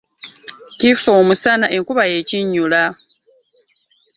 Kifa 0.79 1.09
omusana 1.21 1.65
nkuba 1.73 2.03
yekinnyula. 2.13 2.83